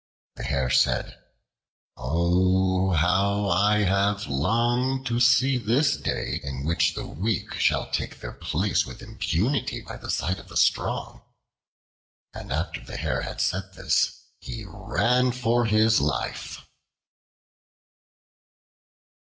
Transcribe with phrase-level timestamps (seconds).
[0.35, 1.19] The Hare said,
[1.95, 8.17] "Oh, how I have longed to see this day, in which the weak shall take
[8.19, 11.21] their place with impunity by the side of the strong."
[12.33, 16.65] And after the Hare said this, he ran for his life.